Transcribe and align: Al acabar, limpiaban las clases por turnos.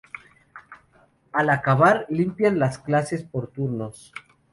Al 1.31 1.51
acabar, 1.51 2.07
limpiaban 2.09 2.57
las 2.57 2.79
clases 2.79 3.21
por 3.21 3.49
turnos. 3.49 4.11